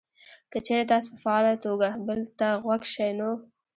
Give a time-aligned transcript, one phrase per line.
[0.51, 3.29] که چېرې تاسې په فعاله توګه بل ته غوږ شئ نو: